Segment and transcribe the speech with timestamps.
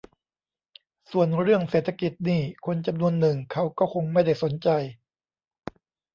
[1.11, 4.69] ส่วนเรื่องเศรษฐกิจนี่ คนจำนวนหนึ่งเขาก็คงไม่ได้สนใจ